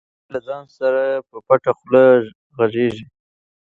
دی 0.25 0.29
له 0.33 0.39
ځان 0.47 0.63
سره 0.77 1.01
په 1.29 1.37
پټه 1.47 1.71
خوله 1.77 2.03
غږېږي. 2.57 3.05